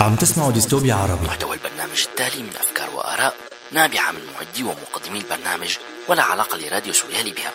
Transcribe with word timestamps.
عم 0.00 0.16
تسمعوا 0.16 0.52
ديستوبيا 0.52 0.94
عربي. 0.94 1.26
محتوى 1.26 1.56
البرنامج 1.56 2.06
التالي 2.10 2.42
من 2.42 2.48
أفكار 2.48 2.90
وآراء 2.96 3.34
نابعة 3.72 4.12
من 4.12 4.18
معدي 4.34 4.62
ومقدمي 4.62 5.18
البرنامج 5.18 5.76
ولا 6.08 6.22
علاقة 6.22 6.58
لراديو 6.58 6.92
سوريالي 6.92 7.32
بها. 7.32 7.50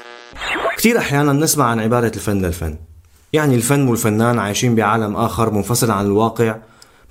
كثير 0.78 0.98
أحيانا 0.98 1.34
نسمع 1.34 1.66
عن 1.66 1.80
عبارة 1.80 2.12
الفن 2.16 2.46
للفن. 2.46 2.78
يعني 3.34 3.56
الفن 3.56 3.88
والفنان 3.88 4.40
عايشين 4.40 4.76
بعالم 4.76 5.16
آخر 5.16 5.50
منفصل 5.50 5.92
عن 5.92 6.06
الواقع 6.06 6.56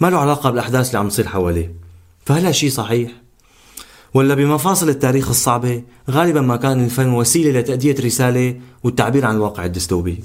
ما 0.01 0.11
له 0.11 0.19
علاقة 0.19 0.51
بالأحداث 0.51 0.87
اللي 0.87 0.99
عم 0.99 1.09
تصير 1.09 1.29
حواليه. 1.29 1.75
فهل 2.27 2.47
هالشي 2.47 2.71
صحيح؟ 2.71 3.11
ولا 4.15 4.35
بمفاصل 4.35 4.89
التاريخ 4.89 5.29
الصعبة 5.29 5.83
غالبا 6.11 6.41
ما 6.41 6.57
كان 6.57 6.85
الفن 6.85 7.13
وسيلة 7.13 7.61
لتأدية 7.61 7.97
رسالة 8.05 8.61
والتعبير 8.85 9.27
عن 9.27 9.35
الواقع 9.35 9.65
الديستوبي. 9.65 10.25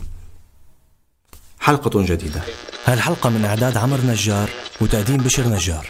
حلقة 1.59 2.01
جديدة. 2.05 2.41
هالحلقة 2.87 3.29
من 3.29 3.45
إعداد 3.45 3.77
عمر 3.77 3.97
نجار 4.01 4.49
وتقديم 4.81 5.17
بشر 5.17 5.47
نجار. 5.47 5.87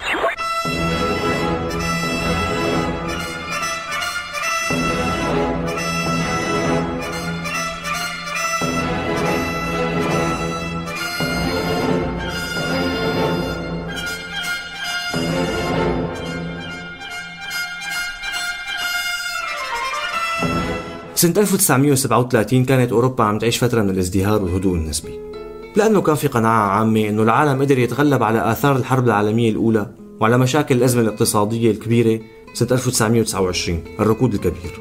سنة 21.15 21.33
1937 21.37 22.65
كانت 22.65 22.91
أوروبا 22.91 23.23
عم 23.23 23.39
تعيش 23.39 23.63
فترة 23.63 23.81
من 23.81 23.89
الازدهار 23.89 24.43
والهدوء 24.43 24.75
النسبي. 24.75 25.36
لأنه 25.77 26.01
كان 26.01 26.15
في 26.15 26.27
قناعة 26.27 26.67
عامة 26.69 27.09
أنه 27.09 27.23
العالم 27.23 27.61
قدر 27.61 27.79
يتغلب 27.79 28.23
على 28.23 28.51
آثار 28.51 28.75
الحرب 28.75 29.05
العالمية 29.05 29.49
الأولى 29.49 29.89
وعلى 30.19 30.37
مشاكل 30.37 30.75
الأزمة 30.75 31.01
الاقتصادية 31.01 31.71
الكبيرة 31.71 32.19
سنة 32.53 32.69
1929 32.71 33.79
الركود 33.99 34.33
الكبير. 34.33 34.79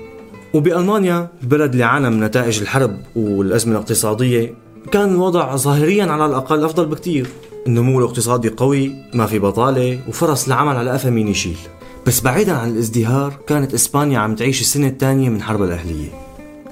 وبألمانيا 0.55 1.29
البلد 1.43 1.73
اللي 1.73 1.85
عانى 1.85 2.11
من 2.11 2.21
نتائج 2.21 2.61
الحرب 2.61 3.01
والأزمة 3.17 3.73
الاقتصادية 3.73 4.55
كان 4.93 5.15
الوضع 5.15 5.57
ظاهريا 5.57 6.05
على 6.05 6.27
الأقل 6.27 6.65
أفضل 6.65 6.87
بكتير. 6.87 7.27
النمو 7.67 7.99
الاقتصادي 7.99 8.49
قوي 8.49 8.93
ما 9.15 9.27
في 9.27 9.39
بطالة 9.39 10.01
وفرص 10.09 10.47
العمل 10.47 10.77
على 10.77 10.91
قفا 10.91 11.11
مين 11.11 11.29
يشيل. 11.29 11.59
بس 12.07 12.21
بعيدا 12.21 12.53
عن 12.53 12.71
الازدهار 12.71 13.35
كانت 13.47 13.75
إسبانيا 13.75 14.19
عم 14.19 14.35
تعيش 14.35 14.61
السنة 14.61 14.87
الثانية 14.87 15.29
من 15.29 15.43
حرب 15.43 15.63
الأهلية. 15.63 16.09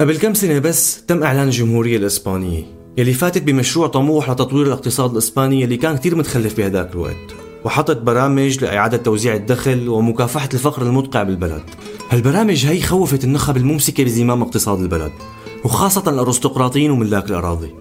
قبل 0.01 0.19
كم 0.19 0.35
سنة 0.35 0.59
بس 0.59 1.05
تم 1.07 1.23
إعلان 1.23 1.47
الجمهورية 1.47 1.97
الإسبانية. 1.97 2.84
يلي 2.99 3.13
فاتت 3.13 3.43
بمشروع 3.43 3.87
طموح 3.87 4.31
لتطوير 4.31 4.67
الاقتصاد 4.67 5.11
الإسباني 5.11 5.61
يلي 5.61 5.77
كان 5.77 5.97
كتير 5.97 6.17
متخلف 6.17 6.57
بهداك 6.57 6.93
الوقت 6.93 7.35
وحطت 7.65 7.97
برامج 7.97 8.65
لإعادة 8.65 8.97
توزيع 8.97 9.35
الدخل 9.35 9.89
ومكافحة 9.89 10.49
الفقر 10.55 10.83
المدقع 10.83 11.23
بالبلد. 11.23 11.63
هالبرامج 12.11 12.67
هي 12.67 12.81
خوفت 12.83 13.25
النخب 13.25 13.57
الممسكة 13.57 14.05
بزمام 14.05 14.43
اقتصاد 14.43 14.81
البلد 14.81 15.13
وخاصة 15.65 16.11
الأرستقراطيين 16.11 16.91
وملاك 16.91 17.31
الأراضي. 17.31 17.75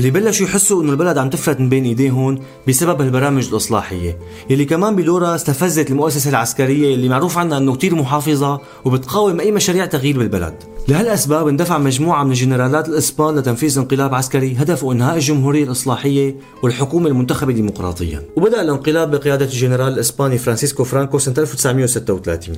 يلي 0.00 0.10
بلشوا 0.10 0.46
يحسوا 0.46 0.82
إنه 0.82 0.92
البلد 0.92 1.18
عم 1.18 1.30
تفلت 1.30 1.60
من 1.60 1.68
بين 1.68 1.84
إيديهم 1.84 2.38
بسبب 2.68 3.00
البرامج 3.00 3.48
الإصلاحية. 3.48 4.18
يلي 4.50 4.64
كمان 4.64 4.96
بدورها 4.96 5.34
استفزت 5.34 5.90
المؤسسة 5.90 6.30
العسكرية 6.30 6.94
اللي 6.94 7.08
معروف 7.08 7.38
عنها 7.38 7.58
إنه 7.58 7.74
كتير 7.74 7.94
محافظة 7.94 8.60
وبتقاوم 8.84 9.40
أي 9.40 9.52
مشاريع 9.52 9.86
تغيير 9.86 10.18
بالبلد. 10.18 10.54
لهالأسباب 10.88 11.48
اندفع 11.48 11.78
مجموعة 11.78 12.24
من 12.24 12.30
الجنرالات 12.30 12.88
الإسبان 12.88 13.38
لتنفيذ 13.38 13.78
انقلاب 13.78 14.14
عسكري 14.14 14.56
هدفه 14.58 14.92
إنهاء 14.92 15.16
الجمهورية 15.16 15.64
الإصلاحية 15.64 16.36
والحكومة 16.62 17.08
المنتخبة 17.08 17.52
ديمقراطيا. 17.52 18.22
وبدأ 18.36 18.62
الانقلاب 18.62 19.10
بقيادة 19.10 19.44
الجنرال 19.44 19.92
الإسباني 19.92 20.38
فرانسيسكو 20.38 20.84
فرانكو 20.84 21.18
سنة 21.18 21.34
1936 21.38 22.56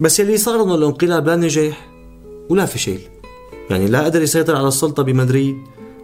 بس 0.00 0.20
يلي 0.20 0.36
صار 0.36 0.62
إنه 0.62 0.74
الانقلاب 0.74 1.26
لا 1.26 1.36
نجح 1.36 1.88
ولا 2.50 2.66
فشل. 2.66 2.98
يعني 3.70 3.86
لا 3.86 4.04
قدر 4.04 4.22
يسيطر 4.22 4.56
على 4.56 4.68
السلطة 4.68 5.02
بمدريد 5.02 5.56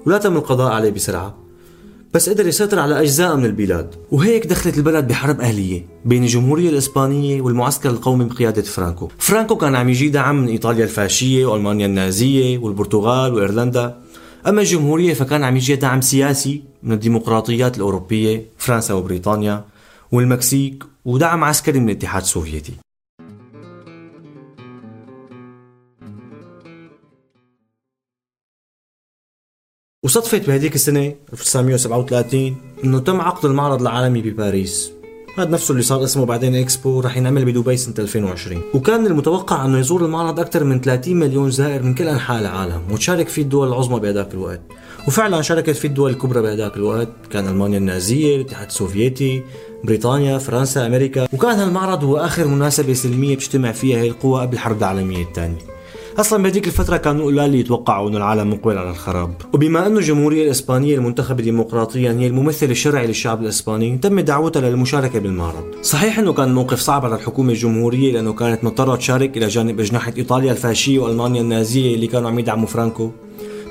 ولا 0.09 0.19
تم 0.19 0.37
القضاء 0.37 0.73
عليه 0.73 0.91
بسرعة. 0.91 1.35
بس 2.15 2.29
قدر 2.29 2.47
يسيطر 2.47 2.79
على 2.79 3.01
أجزاء 3.01 3.37
من 3.37 3.45
البلاد. 3.45 3.95
وهيك 4.11 4.47
دخلت 4.47 4.79
البلد 4.79 5.09
بحرب 5.09 5.41
أهلية 5.41 5.87
بين 6.05 6.23
الجمهورية 6.23 6.71
الإسبانية 6.71 7.41
والمعسكر 7.41 7.91
القومي 7.91 8.25
بقيادة 8.25 8.63
فرانكو. 8.63 9.09
فرانكو 9.19 9.57
كان 9.57 9.75
عم 9.75 9.89
يجي 9.89 10.09
دعم 10.09 10.43
من 10.43 10.49
إيطاليا 10.49 10.85
الفاشية 10.85 11.47
وألمانيا 11.47 11.87
النازية 11.87 12.59
والبرتغال 12.59 13.35
وإيرلندا. 13.35 13.99
أما 14.47 14.61
الجمهورية 14.61 15.15
فكان 15.15 15.45
عم 15.45 15.57
يجي 15.57 15.77
دعم 15.77 16.01
سياسي 16.01 16.63
من 16.83 16.93
الديمقراطيات 16.93 17.77
الأوروبية 17.77 18.47
فرنسا 18.59 18.95
وبريطانيا 18.95 19.65
والمكسيك 20.13 20.85
ودعم 21.05 21.45
عسكري 21.45 21.81
من 21.81 21.89
الاتحاد 21.89 22.23
السوفيتي. 22.23 22.73
وصدفت 30.09 30.47
بهديك 30.47 30.75
السنة 30.75 31.15
1937 31.33 32.57
إنه 32.85 32.99
تم 32.99 33.21
عقد 33.21 33.45
المعرض 33.45 33.81
العالمي 33.81 34.23
بباريس. 34.23 34.93
هذا 35.39 35.51
نفسه 35.51 35.73
اللي 35.73 35.83
صار 35.83 36.05
اسمه 36.05 36.25
بعدين 36.25 36.55
إكسبو 36.55 37.01
رح 37.01 37.17
ينعمل 37.17 37.45
بدبي 37.45 37.77
سنة 37.77 37.95
2020 37.99 38.63
وكان 38.75 39.07
المتوقع 39.07 39.65
إنه 39.65 39.79
يزور 39.79 40.05
المعرض 40.05 40.41
أكثر 40.41 40.65
من 40.65 40.81
30 40.81 41.17
مليون 41.17 41.51
زائر 41.51 41.83
من 41.83 41.95
كل 41.95 42.09
أنحاء 42.09 42.41
العالم 42.41 42.83
وتشارك 42.91 43.29
فيه 43.29 43.43
الدول 43.43 43.69
العظمى 43.69 44.01
بهذاك 44.01 44.35
الوقت. 44.35 44.61
وفعلا 45.09 45.43
شاركت 45.43 45.71
فيه 45.71 45.89
الدول 45.89 46.11
الكبرى 46.11 46.43
بهذاك 46.43 46.77
الوقت 46.77 47.09
كان 47.31 47.49
ألمانيا 47.49 47.79
النازية 47.79 48.37
الاتحاد 48.37 48.67
السوفيتي 48.67 49.43
بريطانيا 49.85 50.39
فرنسا 50.39 50.87
أمريكا. 50.87 51.29
وكان 51.33 51.59
هالمعرض 51.59 52.05
هو 52.05 52.17
آخر 52.17 52.47
مناسبة 52.47 52.93
سلمية 52.93 53.37
بتجتمع 53.37 53.73
فيها 53.73 53.99
هي 53.99 54.09
القوى 54.09 54.41
قبل 54.41 54.55
الحرب 54.55 54.79
العالمية 54.79 55.23
الثانية. 55.23 55.78
أصلا 56.19 56.43
بهذيك 56.43 56.67
الفترة 56.67 56.97
كانوا 56.97 57.27
قلال 57.27 57.55
يتوقعوا 57.55 58.09
انه 58.09 58.17
العالم 58.17 58.51
مقبل 58.51 58.79
على 58.79 58.91
الخراب. 58.91 59.35
وبما 59.55 59.87
انه 59.87 59.99
الجمهورية 59.99 60.45
الإسبانية 60.45 60.95
المنتخبة 60.95 61.43
ديمقراطيا 61.43 62.13
هي 62.13 62.27
الممثل 62.27 62.67
الشرعي 62.71 63.07
للشعب 63.07 63.43
الإسباني 63.43 63.99
تم 63.99 64.21
دعوتها 64.21 64.71
للمشاركة 64.71 65.19
بالمعرض 65.19 65.65
صحيح 65.83 66.19
أنه 66.19 66.33
كان 66.33 66.55
موقف 66.55 66.79
صعب 66.79 67.05
على 67.05 67.15
الحكومة 67.15 67.53
الجمهورية 67.53 68.13
لأنه 68.13 68.33
كانت 68.33 68.65
مضطرة 68.65 68.97
تشارك 68.97 69.37
إلى 69.37 69.47
جانب 69.47 69.81
أجنحة 69.81 70.13
إيطاليا 70.17 70.53
الفاشية 70.53 70.99
وألمانيا 70.99 71.41
النازية 71.41 71.95
اللي 71.95 72.07
كانوا 72.07 72.29
عم 72.31 72.39
يدعموا 72.39 72.67
فرانكو. 72.67 73.11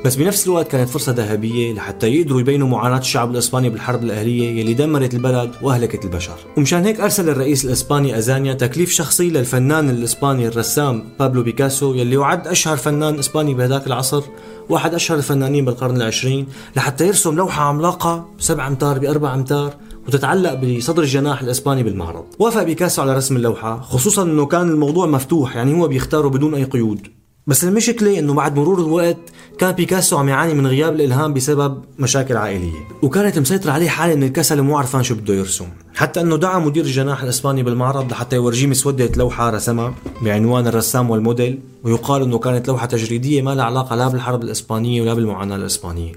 بس 0.06 0.16
بنفس 0.16 0.48
الوقت 0.48 0.68
كانت 0.68 0.90
فرصة 0.90 1.12
ذهبية 1.12 1.74
لحتى 1.74 2.08
يقدروا 2.08 2.40
يبينوا 2.40 2.68
معاناة 2.68 2.98
الشعب 2.98 3.32
الإسباني 3.32 3.70
بالحرب 3.70 4.04
الأهلية 4.04 4.60
يلي 4.60 4.74
دمرت 4.74 5.14
البلد 5.14 5.52
وأهلكت 5.62 6.06
البشر 6.06 6.36
ومشان 6.58 6.86
هيك 6.86 7.00
أرسل 7.00 7.30
الرئيس 7.30 7.66
الإسباني 7.66 8.18
أزانيا 8.18 8.54
تكليف 8.54 8.92
شخصي 8.92 9.30
للفنان 9.30 9.90
الإسباني 9.90 10.48
الرسام 10.48 11.04
بابلو 11.20 11.44
بيكاسو 11.44 11.94
يلي 11.94 12.16
يعد 12.16 12.48
أشهر 12.48 12.78
فنان 12.78 13.20
إسباني 13.20 13.54
بهذاك 13.54 13.88
العصر 13.88 14.24
واحد 14.70 14.94
أشهر 14.94 15.18
الفنانين 15.18 15.66
بالقرن 15.66 15.98
العشرين 15.98 16.48
لحتى 16.76 17.08
يرسم 17.08 17.36
لوحة 17.36 17.64
عملاقة 17.64 18.30
بسبع 18.40 18.68
أمتار 18.68 19.00
بأربع 19.00 19.34
أمتار 19.34 19.74
وتتعلق 20.08 20.54
بصدر 20.54 21.04
الجناح 21.04 21.42
الإسباني 21.42 21.84
بالمعرض. 21.84 22.26
وافق 22.40 22.64
بيكاسو 22.64 23.02
على 23.02 23.16
رسم 23.16 23.36
اللوحة، 23.36 23.82
خصوصا 23.82 24.24
إنه 24.24 24.46
كان 24.46 24.70
الموضوع 24.70 25.06
مفتوح 25.06 25.56
يعني 25.56 25.82
هو 25.82 25.88
بيختاره 25.88 26.28
بدون 26.28 26.54
أي 26.54 26.64
قيود. 26.64 27.08
بس 27.48 27.64
المشكلة 27.64 28.20
إنه 28.20 28.34
بعد 28.34 28.56
مرور 28.56 28.80
الوقت 28.80 29.18
كان 29.58 29.72
بيكاسو 29.72 30.18
عم 30.18 30.30
يعاني 30.30 30.54
من 30.54 30.68
غياب 30.68 30.96
الإلهام 30.96 31.34
بسبب 31.34 31.84
مشاكل 32.00 32.38
عائلية. 32.38 32.88
وكانت 33.02 33.40
مسيطرة 33.40 33.72
عليه 33.72 33.90
حالة 33.90 34.16
من 34.16 34.24
الكسل 34.24 34.60
ومو 34.60 34.78
عرفان 34.78 35.04
شو 35.04 35.16
بده 35.16 35.34
يرسم. 35.34 35.68
حتى 35.96 36.22
إنه 36.22 36.38
دعا 36.38 36.60
مدير 36.60 36.86
الجناح 36.86 37.24
الإسباني 37.24 37.64
بالمعرض 37.64 38.12
لحتى 38.12 38.36
يورجيه 38.36 38.68
مسودة 38.68 39.12
لوحة 39.16 39.50
رسمها 39.50 39.94
بعنوان 40.22 40.68
الرسام 40.68 41.10
والموديل 41.10 41.60
ويقال 41.84 42.22
إنه 42.22 42.40
كانت 42.40 42.68
لوحة 42.68 42.86
تجريدية 42.86 43.42
ما 43.42 43.56
لها 43.56 43.66
علاقة 43.66 43.96
لا 43.96 44.08
بالحرب 44.08 44.44
الإسبانية 44.44 45.02
ولا 45.02 45.14
بالمعاناة 45.14 45.56
الإسبانية. 45.56 46.12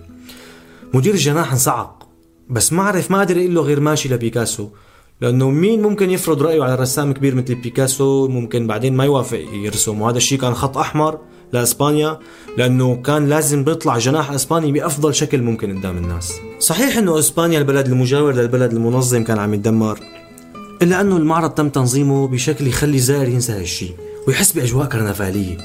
مدير 0.95 1.15
الجناح 1.15 1.53
انصعق 1.53 2.07
بس 2.49 2.73
ما 2.73 2.83
عرف 2.83 3.11
ما 3.11 3.21
قدر 3.21 3.37
يقول 3.37 3.55
له 3.55 3.63
غير 3.63 3.81
ماشي 3.81 4.09
لبيكاسو. 4.09 4.69
لأنه 5.21 5.51
مين 5.51 5.83
ممكن 5.83 6.11
يفرض 6.11 6.43
رأيه 6.43 6.63
على 6.63 6.75
رسام 6.75 7.13
كبير 7.13 7.35
مثل 7.35 7.55
بيكاسو؟ 7.55 8.29
ممكن 8.29 8.67
بعدين 8.67 8.97
ما 8.97 9.05
يوافق 9.05 9.41
يرسم. 9.53 10.01
وهذا 10.01 10.17
الشيء 10.17 10.39
كان 10.39 10.55
خط 10.55 10.79
أحمر 10.79 11.19
لإسبانيا 11.53 12.19
لأنه 12.59 12.97
كان 12.97 13.29
لازم 13.29 13.65
بيطلع 13.65 13.99
جناح 13.99 14.31
إسباني 14.31 14.73
بأفضل 14.73 15.15
شكل 15.15 15.43
ممكن 15.43 15.79
قدام 15.79 15.97
الناس. 15.97 16.33
صحيح 16.59 16.97
إنه 16.97 17.19
إسبانيا 17.19 17.59
البلد 17.59 17.87
المجاور 17.87 18.35
للبلد 18.35 18.73
المنظم 18.73 19.25
كان 19.25 19.39
عم 19.39 19.55
يتدمر 19.55 19.99
إلا 20.83 21.01
أنه 21.01 21.17
المعرض 21.17 21.51
تم 21.51 21.69
تنظيمه 21.69 22.29
بشكل 22.29 22.67
يخلي 22.67 22.97
الزائر 22.97 23.29
ينسى 23.29 23.53
هالشيء 23.53 23.95
ويحس 24.29 24.53
بأجواء 24.53 24.87
كرنفالية. 24.87 25.57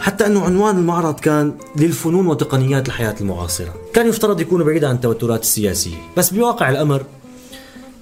حتى 0.00 0.26
إنه 0.26 0.40
عنوان 0.40 0.78
المعرض 0.78 1.20
كان 1.20 1.52
للفنون 1.76 2.26
وتقنيات 2.26 2.88
الحياة 2.88 3.14
المعاصرة. 3.20 3.74
كان 3.94 4.08
يفترض 4.08 4.40
يكون 4.40 4.64
بعيد 4.64 4.84
عن 4.84 4.94
التوترات 4.94 5.42
السياسية. 5.42 5.96
بس 6.16 6.30
بواقع 6.30 6.70
الأمر 6.70 7.02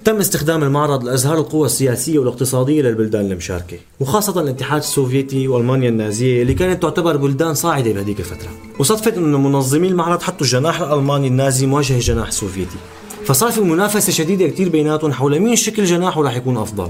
تم 0.07 0.17
استخدام 0.17 0.63
المعرض 0.63 1.03
لإظهار 1.03 1.37
القوى 1.37 1.65
السياسية 1.65 2.19
والاقتصادية 2.19 2.81
للبلدان 2.81 3.31
المشاركة 3.31 3.77
وخاصة 3.99 4.41
الاتحاد 4.41 4.81
السوفيتي 4.81 5.47
وألمانيا 5.47 5.89
النازية 5.89 6.41
اللي 6.41 6.53
كانت 6.53 6.81
تعتبر 6.81 7.17
بلدان 7.17 7.53
صاعدة 7.53 7.91
بهذيك 7.91 8.19
الفترة. 8.19 8.49
وصدفت 8.79 9.17
أن 9.17 9.33
منظمي 9.33 9.87
المعرض 9.87 10.21
حطوا 10.21 10.41
الجناح 10.41 10.81
الألماني 10.81 11.27
النازي 11.27 11.65
مواجه 11.65 11.93
الجناح 11.93 12.27
السوفيتي 12.27 12.77
فصار 13.25 13.51
في 13.51 13.61
منافسة 13.61 14.11
شديدة 14.11 14.47
كتير 14.47 14.69
بيناتهم 14.69 15.13
حول 15.13 15.39
مين 15.39 15.55
شكل 15.55 15.83
جناحه 15.85 16.21
رح 16.21 16.35
يكون 16.35 16.57
أفضل. 16.57 16.89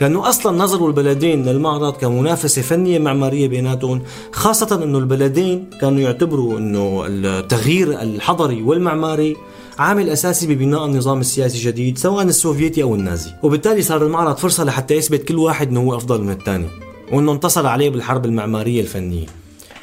لأنه 0.00 0.28
أصلا 0.28 0.58
نظروا 0.58 0.88
البلدين 0.88 1.44
للمعرض 1.44 1.92
كمنافسة 1.96 2.62
فنية 2.62 2.98
معمارية 2.98 3.48
بيناتهم 3.48 4.02
خاصة 4.32 4.84
إنه 4.84 4.98
البلدين 4.98 5.70
كانوا 5.80 6.00
يعتبروا 6.00 6.58
إنه 6.58 7.04
التغيير 7.06 8.02
الحضري 8.02 8.62
والمعماري 8.62 9.36
عامل 9.78 10.10
أساسي 10.10 10.46
ببناء 10.46 10.84
النظام 10.84 11.20
السياسي 11.20 11.58
الجديد 11.58 11.98
سواء 11.98 12.24
السوفيتي 12.24 12.82
أو 12.82 12.94
النازي. 12.94 13.30
وبالتالي 13.42 13.82
صار 13.82 14.06
المعرض 14.06 14.36
فرصة 14.36 14.64
لحتى 14.64 14.94
يثبت 14.94 15.24
كل 15.24 15.36
واحد 15.36 15.68
إنه 15.68 15.80
هو 15.80 15.96
أفضل 15.96 16.22
من 16.22 16.30
الثاني 16.30 16.68
وإنه 17.12 17.32
انتصر 17.32 17.66
عليه 17.66 17.90
بالحرب 17.90 18.24
المعمارية 18.24 18.80
الفنية. 18.80 19.26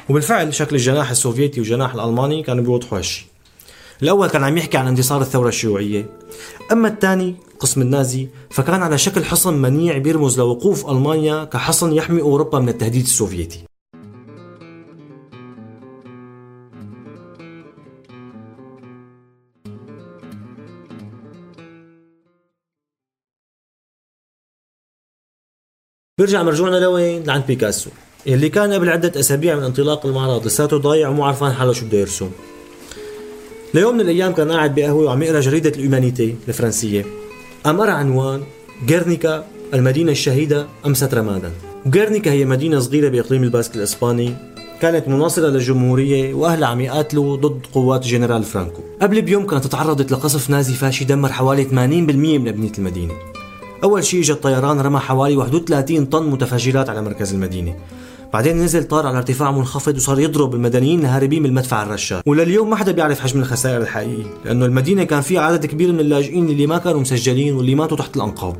وبالفعل 0.08 0.54
شكل 0.54 0.76
الجناح 0.76 1.10
السوفيتي 1.10 1.60
والجناح 1.60 1.94
الألماني 1.94 2.42
كانوا 2.42 2.64
بيوضحوا 2.64 2.98
هالشيء 2.98 3.26
الأول 4.02 4.28
كان 4.28 4.44
عم 4.44 4.58
يحكي 4.58 4.76
عن 4.76 4.88
انتصار 4.88 5.20
الثورة 5.20 5.48
الشيوعية. 5.48 6.06
أما 6.72 6.88
الثاني 6.88 7.34
قسم 7.60 7.82
النازي 7.82 8.28
فكان 8.50 8.82
على 8.82 8.98
شكل 8.98 9.24
حصن 9.24 9.54
منيع 9.54 9.98
بيرمز 9.98 10.38
لوقوف 10.38 10.90
ألمانيا 10.90 11.44
كحصن 11.44 11.92
يحمي 11.92 12.20
أوروبا 12.20 12.58
من 12.58 12.68
التهديد 12.68 13.02
السوفيتي. 13.02 13.58
بيرجع 26.20 26.42
مرجوعنا 26.42 26.76
لوين؟ 26.76 27.22
لعند 27.24 27.46
بيكاسو. 27.46 27.90
اللي 28.26 28.48
كان 28.48 28.72
قبل 28.72 28.88
عدة 28.88 29.20
أسابيع 29.20 29.56
من 29.56 29.62
انطلاق 29.62 30.06
المعرض 30.06 30.46
لساته 30.46 30.76
ضايع 30.76 31.08
ومو 31.08 31.24
عرفان 31.24 31.52
حاله 31.52 31.72
شو 31.72 31.86
بده 31.86 31.98
يرسم. 31.98 32.30
ليوم 33.74 33.94
من 33.94 34.00
الأيام 34.00 34.32
كان 34.32 34.52
قاعد 34.52 34.74
بقهوة 34.74 35.04
وعم 35.04 35.22
يقرأ 35.22 35.40
جريدة 35.40 35.70
الهيومانيتي 35.70 36.34
الفرنسية. 36.48 37.04
قام 37.64 37.80
قرا 37.80 37.90
عنوان 37.90 38.42
جيرنيكا 38.86 39.44
المدينة 39.74 40.12
الشهيدة 40.12 40.66
امست 40.86 41.14
رمادا 41.14 41.52
وجيرنيكا 41.86 42.32
هي 42.32 42.44
مدينة 42.44 42.78
صغيرة 42.78 43.08
بإقليم 43.08 43.42
الباسك 43.42 43.76
الإسباني. 43.76 44.34
كانت 44.80 45.08
مناصرة 45.08 45.48
للجمهورية 45.48 46.34
وأهلها 46.34 46.68
عم 46.68 46.80
يقاتلوا 46.80 47.36
ضد 47.36 47.60
قوات 47.72 48.06
جنرال 48.06 48.44
فرانكو. 48.44 48.82
قبل 49.02 49.22
بيوم 49.22 49.46
كانت 49.46 49.66
تعرضت 49.66 50.12
لقصف 50.12 50.50
نازي 50.50 50.74
فاشي 50.74 51.04
دمر 51.04 51.32
حوالي 51.32 51.64
80% 51.64 51.72
من 52.38 52.48
أبنية 52.48 52.72
المدينة. 52.78 53.35
أول 53.84 54.04
شيء 54.04 54.20
اجى 54.20 54.32
الطيران 54.32 54.80
رمى 54.80 54.98
حوالي 54.98 55.36
31 55.36 56.06
طن 56.06 56.30
متفجرات 56.30 56.90
على 56.90 57.02
مركز 57.02 57.34
المدينة. 57.34 57.74
بعدين 58.32 58.56
نزل 58.56 58.84
طار 58.84 59.06
على 59.06 59.16
ارتفاع 59.16 59.50
منخفض 59.50 59.96
وصار 59.96 60.20
يضرب 60.20 60.54
المدنيين 60.54 61.00
الهاربين 61.00 61.42
من 61.42 61.48
المدفع 61.48 61.82
الرشاش 61.82 62.22
ولليوم 62.26 62.70
ما 62.70 62.76
حدا 62.76 62.92
بيعرف 62.92 63.20
حجم 63.20 63.40
الخسائر 63.40 63.82
الحقيقي 63.82 64.24
لأنه 64.44 64.66
المدينة 64.66 65.04
كان 65.04 65.20
فيها 65.20 65.40
عدد 65.40 65.66
كبير 65.66 65.92
من 65.92 66.00
اللاجئين 66.00 66.48
اللي 66.48 66.66
ما 66.66 66.78
كانوا 66.78 67.00
مسجلين 67.00 67.54
واللي 67.54 67.74
ماتوا 67.74 67.96
تحت 67.96 68.16
الأنقاض. 68.16 68.56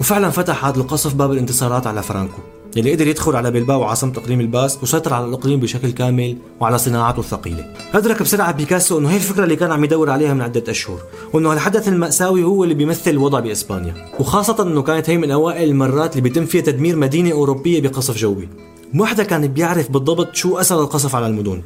وفعلا 0.00 0.30
فتح 0.30 0.64
هذا 0.64 0.76
القصف 0.76 1.14
باب 1.14 1.32
الانتصارات 1.32 1.86
على 1.86 2.02
فرانكو. 2.02 2.38
اللي 2.76 2.92
قدر 2.92 3.06
يدخل 3.06 3.36
على 3.36 3.50
بلباو 3.50 3.82
عاصمة 3.82 4.12
إقليم 4.16 4.40
الباسك 4.40 4.82
وسيطر 4.82 5.14
على 5.14 5.24
الإقليم 5.24 5.60
بشكل 5.60 5.90
كامل 5.90 6.36
وعلى 6.60 6.78
صناعاته 6.78 7.20
الثقيلة. 7.20 7.74
أدرك 7.94 8.22
بسرعة 8.22 8.52
بيكاسو 8.52 8.98
إنه 8.98 9.10
هي 9.10 9.16
الفكرة 9.16 9.44
اللي 9.44 9.56
كان 9.56 9.72
عم 9.72 9.84
يدور 9.84 10.10
عليها 10.10 10.34
من 10.34 10.40
عدة 10.40 10.64
أشهر، 10.68 10.98
وإنه 11.32 11.52
الحدث 11.52 11.88
المأساوي 11.88 12.44
هو 12.44 12.64
اللي 12.64 12.74
بيمثل 12.74 13.10
الوضع 13.10 13.40
بإسبانيا، 13.40 13.94
وخاصة 14.20 14.62
إنه 14.62 14.82
كانت 14.82 15.10
هي 15.10 15.16
من 15.16 15.30
أوائل 15.30 15.68
المرات 15.68 16.16
اللي 16.16 16.28
بيتم 16.28 16.46
فيها 16.46 16.62
تدمير 16.62 16.96
مدينة 16.96 17.32
أوروبية 17.32 17.80
بقصف 17.80 18.16
جوي. 18.16 18.48
ما 18.94 19.06
حدا 19.06 19.22
كان 19.22 19.46
بيعرف 19.46 19.90
بالضبط 19.90 20.34
شو 20.34 20.58
أثر 20.58 20.80
القصف 20.80 21.14
على 21.14 21.26
المدن 21.26 21.62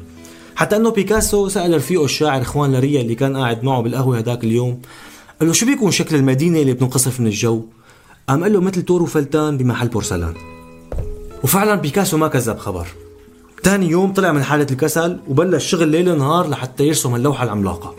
حتى 0.55 0.75
إنه 0.75 0.91
بيكاسو 0.91 1.47
سأل 1.47 1.75
رفيقه 1.75 2.05
الشاعر 2.05 2.43
خوان 2.43 2.71
لاريا 2.71 3.01
اللي 3.01 3.15
كان 3.15 3.37
قاعد 3.37 3.63
معه 3.63 3.81
بالقهوة 3.81 4.17
هداك 4.17 4.43
اليوم 4.43 4.81
قال 5.39 5.47
له 5.47 5.53
شو 5.53 5.65
بيكون 5.65 5.91
شكل 5.91 6.15
المدينة 6.15 6.59
اللي 6.59 6.73
بتنقصف 6.73 7.19
من 7.19 7.27
الجو 7.27 7.61
قام 8.29 8.43
قال 8.43 8.53
له 8.53 8.61
مثل 8.61 8.81
تور 8.81 9.03
وفلتان 9.03 9.57
بمحل 9.57 9.87
بورسلان 9.87 10.33
وفعلا 11.45 11.75
بيكاسو 11.75 12.17
ما 12.17 12.27
كذب 12.27 12.57
خبر. 12.57 12.87
ثاني 13.63 13.89
يوم 13.89 14.13
طلع 14.13 14.31
من 14.31 14.43
حالة 14.43 14.67
الكسل 14.71 15.19
وبلش 15.27 15.69
شغل 15.71 15.87
ليل 15.87 16.17
نهار 16.17 16.49
لحتى 16.49 16.87
يرسم 16.87 17.15
اللوحة 17.15 17.43
العملاقة. 17.43 17.95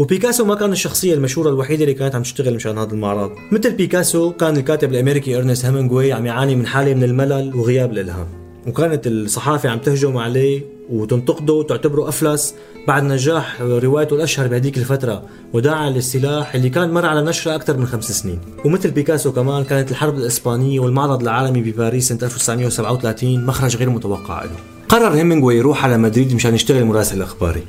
وبيكاسو 0.00 0.44
ما 0.44 0.54
كان 0.54 0.72
الشخصية 0.72 1.14
المشهورة 1.14 1.48
الوحيدة 1.48 1.82
اللي 1.84 1.94
كانت 1.94 2.14
عم 2.14 2.22
تشتغل 2.22 2.54
مشان 2.54 2.78
هذا 2.78 2.92
المعرض. 2.92 3.30
مثل 3.52 3.74
بيكاسو 3.74 4.32
كان 4.32 4.56
الكاتب 4.56 4.90
الأمريكي 4.92 5.38
إرنست 5.38 5.64
هيمنغوي 5.64 6.12
عم 6.12 6.26
يعاني 6.26 6.56
من 6.56 6.66
حالة 6.66 6.94
من 6.94 7.04
الملل 7.04 7.56
وغياب 7.56 7.92
الإلهام. 7.92 8.28
وكانت 8.66 9.06
الصحافة 9.06 9.68
عم 9.68 9.78
تهجم 9.78 10.16
عليه 10.16 10.71
وتنتقده 10.90 11.52
وتعتبره 11.52 12.08
أفلس 12.08 12.54
بعد 12.88 13.02
نجاح 13.02 13.60
روايته 13.60 14.16
الأشهر 14.16 14.46
بهديك 14.46 14.78
الفترة 14.78 15.22
وداعا 15.52 15.90
للسلاح 15.90 16.54
اللي 16.54 16.68
كان 16.70 16.92
مر 16.92 17.06
على 17.06 17.22
نشرها 17.22 17.54
أكثر 17.54 17.76
من 17.76 17.86
خمس 17.86 18.12
سنين. 18.12 18.38
ومثل 18.64 18.90
بيكاسو 18.90 19.32
كمان 19.32 19.64
كانت 19.64 19.90
الحرب 19.90 20.18
الإسبانية 20.18 20.80
والمعرض 20.80 21.22
العالمي 21.22 21.62
بباريس 21.62 22.08
سنة 22.08 22.18
1937 22.22 23.46
مخرج 23.46 23.76
غير 23.76 23.90
متوقع 23.90 24.44
له. 24.44 24.50
قرر 24.88 25.14
هيمنغوي 25.14 25.56
يروح 25.56 25.84
على 25.84 25.98
مدريد 25.98 26.34
مشان 26.34 26.54
يشتغل 26.54 26.84
مراسل 26.84 27.22
إخباري 27.22 27.62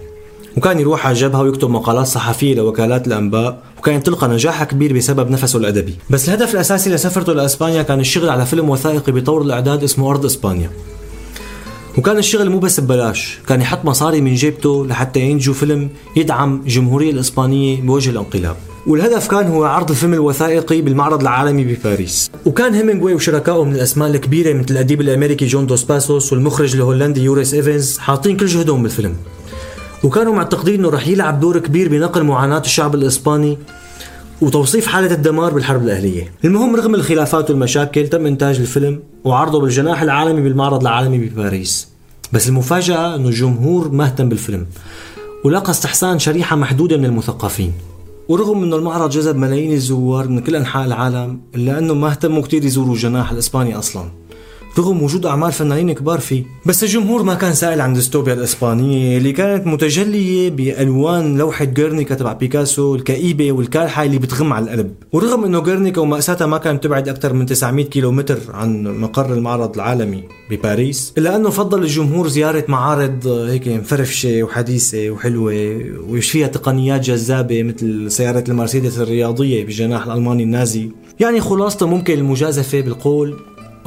وكان 0.58 0.80
يروح 0.80 1.06
على 1.06 1.14
الجبهة 1.14 1.42
ويكتب 1.42 1.70
مقالات 1.70 2.08
صحفية 2.08 2.56
لوكالات 2.56 3.08
الأنباء 3.08 3.64
وكانت 3.78 4.06
تلقى 4.06 4.28
نجاح 4.28 4.64
كبير 4.64 4.94
بسبب 4.98 5.30
نفسه 5.30 5.60
الأدبي. 5.60 5.96
بس 6.10 6.30
الهدف 6.30 6.54
الأساسي 6.54 6.90
لسفرته 6.90 7.34
لأسبانيا 7.34 7.84
كان 7.84 8.00
الشغل 8.00 8.30
على 8.30 8.46
فيلم 8.46 8.70
وثائقي 8.70 9.12
بطور 9.12 9.42
الإعداد 9.42 9.84
اسمه 9.84 10.10
أرض 10.10 10.26
إسبانيا. 10.26 10.70
وكان 11.98 12.18
الشغل 12.18 12.50
مو 12.50 12.60
بس 12.60 12.80
ببلاش 12.80 13.40
كان 13.48 13.62
يحط 13.62 13.86
مصاري 13.86 14.22
من 14.22 14.36
جيبته 14.36 14.86
لحتى 14.86 15.20
ينتجوا 15.20 15.54
فيلم 15.54 15.90
يدعم 16.16 16.62
الجمهورية 16.66 17.12
الإسبانية 17.12 17.82
بوجه 17.82 18.10
الانقلاب. 18.10 18.56
والهدف 18.88 19.28
كان 19.28 19.48
هو 19.48 19.64
عرض 19.64 19.90
الفيلم 19.90 20.14
الوثائقي 20.14 20.82
بالمعرض 20.82 21.22
العالمي 21.22 21.64
بباريس. 21.64 22.32
وكان 22.46 22.74
هيمنغوي 22.74 23.14
وشركائه 23.14 23.64
من 23.64 23.76
الأسماء 23.76 24.10
الكبيرة 24.10 24.54
مثل 24.54 24.74
الاديب 24.74 25.02
الأمريكي 25.02 25.46
جون 25.46 25.66
دوس 25.66 25.84
باسوس 25.84 26.34
والمخرج 26.34 26.76
الهولندي 26.76 27.24
يوريس 27.24 27.54
إيفنز 27.54 27.98
حاطين 27.98 28.38
كل 28.38 28.46
جهدهم 28.46 28.84
بالفيلم. 28.84 29.16
وكانوا 30.04 30.34
معتقدين 30.34 30.80
إنه 30.80 30.90
رح 30.90 31.08
يلعب 31.08 31.40
دور 31.40 31.60
كبير 31.60 31.90
بنقل 31.90 32.24
معاناة 32.24 32.60
الشعب 32.60 32.96
الإسباني 32.96 33.58
وتوصيف 34.42 34.88
حالة 34.88 35.14
الدمار 35.14 35.54
بالحرب 35.54 35.84
الأهلية. 35.84 36.34
المهم 36.46 36.76
رغم 36.76 36.96
الخلافات 36.96 37.50
والمشاكل 37.50 38.08
تم 38.08 38.26
إنتاج 38.26 38.60
الفيلم 38.60 39.00
وعرضه 39.24 39.60
بالجناح 39.60 40.02
العالمي 40.02 40.42
بالمعرض 40.42 40.82
العالمي 40.82 41.18
بباريس. 41.18 41.93
بس 42.34 42.50
المفاجأة 42.50 43.16
أنه 43.16 43.28
الجمهور 43.28 43.90
ما 43.92 44.06
اهتم 44.06 44.30
بالفيلم 44.30 44.66
ولقى 45.46 45.72
استحسان 45.72 46.20
شريحة 46.20 46.56
محدودة 46.56 46.98
من 46.98 47.06
المثقفين. 47.06 47.72
ورغم 48.30 48.64
إنه 48.64 48.76
المعرض 48.76 49.10
جذب 49.10 49.36
ملايين 49.36 49.72
الزوار 49.72 50.28
من 50.28 50.40
كل 50.40 50.56
أنحاء 50.56 50.86
العالم 50.86 51.42
إلا 51.56 51.78
إنه 51.80 51.94
ما 51.94 52.08
اهتموا 52.08 52.42
كثير 52.42 52.66
يزوروا 52.66 52.94
الجناح 52.94 53.32
الإسباني 53.32 53.78
أصلا. 53.78 54.10
رغم 54.78 55.02
وجود 55.02 55.26
أعمال 55.26 55.52
فنانين 55.52 55.94
كبار 55.94 56.20
فيه. 56.20 56.44
بس 56.66 56.84
الجمهور 56.84 57.24
ما 57.24 57.34
كان 57.34 57.54
سائل 57.54 57.82
عن 57.82 57.94
ديستوبيا 57.94 58.34
الاسبانيه 58.34 59.18
اللي 59.18 59.32
كانت 59.32 59.68
متجلية 59.68 60.50
بألوان 60.50 61.38
لوحة 61.38 61.66
جيرنيكا 61.66 62.16
تبع 62.16 62.34
بيكاسو 62.34 62.96
الكئيبة 62.96 63.52
والكالحة 63.52 64.04
اللي 64.04 64.18
بتغم 64.18 64.54
على 64.54 64.66
القلب. 64.66 64.94
ورغم 65.12 65.44
إنه 65.44 65.64
جيرنيكا 65.64 66.02
ومأساتها 66.02 66.48
ما 66.48 66.58
كانت 66.58 66.84
تبعد 66.84 67.10
أكثر 67.10 67.34
من 67.34 67.46
900 67.46 67.86
كيلومتر 67.86 68.40
عن 68.54 68.84
مقر 68.84 69.34
المعرض 69.34 69.76
العالمي 69.76 70.24
بباريس 70.50 71.14
إلا 71.18 71.36
أنه 71.36 71.50
فضل 71.50 71.82
الجمهور 71.84 72.28
زيارة 72.28 72.66
معارض 72.68 73.28
هيك 73.28 73.68
مفرفشة 73.68 74.44
وحديثة 74.44 75.10
وحلوة 75.10 75.82
وش 76.10 76.30
فيها 76.32 76.48
تقنيات 76.48 77.02
جذابة 77.02 77.64
مثل 77.64 78.12
سيارة 78.12 78.44
المرسيدس 78.50 79.00
الرياضية 79.00 79.66
بالجناح 79.66 80.06
الألماني 80.06 80.44
النازي. 80.44 80.90
يعني 81.20 81.42
خلاصته 81.42 81.88
ممكن 81.88 82.14
المجازفة 82.14 82.82
بالقول. 82.82 83.38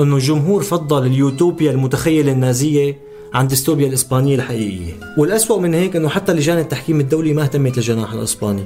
انه 0.00 0.16
الجمهور 0.16 0.62
فضل 0.62 1.06
اليوتوبيا 1.06 1.70
المتخيلة 1.70 2.32
النازية 2.32 3.06
عن 3.34 3.48
ديستوبيا 3.48 3.86
الإسبانية 3.86 4.34
الحقيقية. 4.34 4.92
والأسوأ 5.18 5.60
من 5.60 5.74
هيك 5.74 5.96
إنه 5.96 6.08
حتى 6.08 6.32
لجان 6.32 6.58
التحكيم 6.58 7.00
الدولي 7.00 7.34
ما 7.34 7.42
اهتمت 7.42 7.76
للجناح 7.76 8.12
الإسباني. 8.12 8.64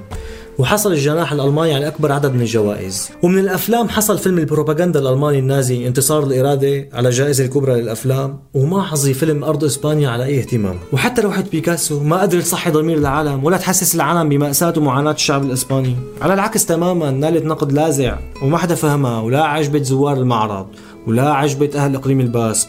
وحصل 0.59 0.93
الجناح 0.93 1.33
الألماني 1.33 1.75
على 1.75 1.87
أكبر 1.87 2.13
عدد 2.13 2.35
من 2.35 2.41
الجوائز. 2.41 3.11
ومن 3.23 3.39
الأفلام 3.39 3.89
حصل 3.89 4.19
فيلم 4.19 4.39
البروباغندا 4.39 5.01
الألماني 5.01 5.39
النازي 5.39 5.87
انتصار 5.87 6.23
الإرادة 6.23 6.89
على 6.93 7.09
الجائزة 7.09 7.45
الكبرى 7.45 7.81
للأفلام 7.81 8.39
وما 8.55 8.83
حظي 8.83 9.15
فيلم 9.15 9.45
أرض 9.45 9.65
إسبانيا 9.65 10.09
على 10.09 10.25
أي 10.25 10.39
اهتمام. 10.39 10.79
وحتى 10.93 11.23
لوحة 11.23 11.45
بيكاسو 11.53 12.03
ما 12.03 12.21
قدرت 12.21 12.43
تصحي 12.43 12.71
ضمير 12.71 12.99
العالم 12.99 13.45
ولا 13.45 13.57
تحسس 13.57 13.95
العالم 13.95 14.29
بمأساة 14.29 14.75
ومعاناة 14.77 15.13
الشعب 15.13 15.45
الإسباني. 15.45 15.97
على 16.23 16.35
العكس 16.35 16.67
تماما 16.67 17.11
نالت 17.11 17.45
نقد 17.45 17.73
لاذع 17.73 18.19
وما 18.43 18.59
حدا 18.59 18.75
فهمها 18.75 19.21
ولا 19.21 19.45
عجبت 19.45 19.85
زوار 19.85 20.17
المعرض. 20.17 20.67
ولا 21.07 21.33
عجبت 21.33 21.77
أهل 21.77 21.95
إقليم 21.95 22.21
الباسك 22.21 22.69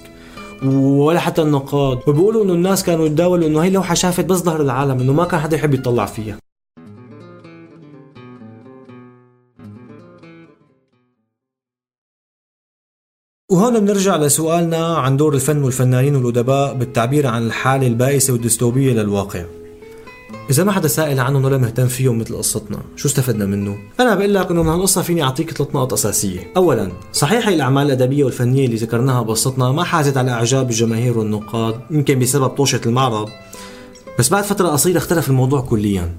ولا 0.64 1.20
حتى 1.20 1.42
النقاد. 1.42 2.00
وبيقولوا 2.08 2.44
إنه 2.44 2.54
الناس 2.54 2.84
كانوا 2.84 3.06
يتداولوا 3.06 3.48
إنه 3.48 3.60
هي 3.60 3.70
لوحة 3.70 3.94
شافت 3.94 4.26
بس 4.26 4.38
ظهر 4.38 4.62
العالم 4.62 5.00
إنه 5.00 5.14
ما 5.14 5.26
كان 5.26 5.40
حدا 5.40 5.56
يحب 5.56 5.74
يطلع 5.74 6.06
فيها. 6.06 6.38
وهون 13.52 13.80
بنرجع 13.80 14.16
لسؤالنا 14.16 14.98
عن 14.98 15.18
دور 15.18 15.34
الفن 15.36 15.64
والفنانين 15.64 16.16
والأدباء 16.16 16.74
بالتعبير 16.74 17.28
عن 17.28 17.46
الحالة 17.48 17.88
البائسة 17.88 18.34
والديستوبية 18.34 18.94
للواقع. 18.94 19.46
إذا 20.50 20.64
ما 20.64 20.72
حدا 20.72 20.88
سائل 20.88 21.20
عنهم 21.20 21.46
ولا 21.46 21.58
مهتم 21.58 21.88
فيهم 21.88 22.20
مثل 22.20 22.38
قصتنا، 22.38 22.78
شو 22.96 23.08
استفدنا 23.08 23.46
منه؟ 23.46 23.78
أنا 24.00 24.16
بقول 24.16 24.34
لك 24.34 24.52
إنه 24.52 24.64
من 24.64 24.70
هالقصة 24.70 25.02
فيني 25.02 25.24
أعطيك 25.24 25.52
ثلاث 25.52 25.76
نقط 25.76 25.94
أساسية، 25.94 26.52
أولاً 26.58 26.92
صحيح 27.14 27.48
هي 27.48 27.56
الأعمال 27.56 27.86
الأدبية 27.86 28.24
والفنية 28.24 28.66
اللي 28.66 28.76
ذكرناها 28.76 29.22
بقصتنا 29.22 29.72
ما 29.72 29.84
حازت 29.84 30.18
على 30.18 30.32
إعجاب 30.32 30.70
الجماهير 30.70 31.18
والنقاد، 31.18 31.76
يمكن 31.92 32.20
بسبب 32.20 32.48
طوشة 32.48 32.82
المعرض، 32.86 33.30
بس 34.20 34.30
بعد 34.30 34.44
فترة 34.44 34.68
قصيرة 34.68 34.98
اختلف 34.98 35.30
الموضوع 35.30 35.62
كلياً، 35.62 36.18